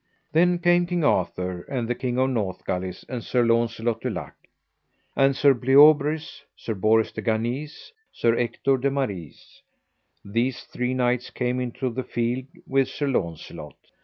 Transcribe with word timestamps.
Then 0.31 0.57
came 0.57 0.87
King 0.87 1.03
Arthur, 1.03 1.61
and 1.69 1.87
the 1.87 1.93
King 1.93 2.17
of 2.17 2.31
Northgalis, 2.31 3.05
and 3.07 3.23
Sir 3.23 3.45
Launcelot 3.45 4.01
du 4.01 4.09
Lake; 4.09 4.33
and 5.15 5.35
Sir 5.35 5.53
Bleoberis, 5.53 6.41
Sir 6.55 6.73
Bors 6.73 7.11
de 7.11 7.21
Ganis, 7.21 7.91
Sir 8.11 8.35
Ector 8.35 8.79
de 8.79 8.89
Maris, 8.89 9.61
these 10.25 10.63
three 10.63 10.95
knights 10.95 11.29
came 11.29 11.59
into 11.59 11.91
the 11.91 12.01
field 12.03 12.47
with 12.65 12.87
Sir 12.87 13.09
Launcelot. 13.09 13.75